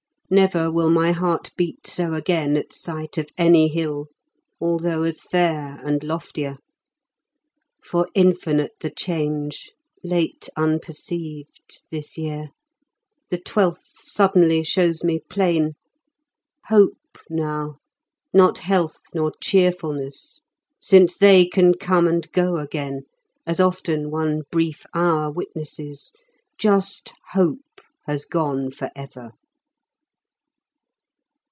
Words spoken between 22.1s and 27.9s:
go again, As often one brief hour witnesses, Just hope